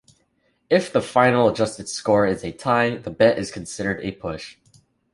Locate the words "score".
1.87-2.25